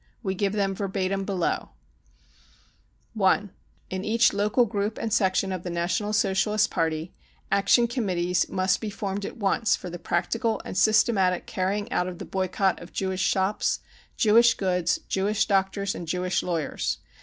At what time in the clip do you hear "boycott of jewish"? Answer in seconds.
12.25-13.21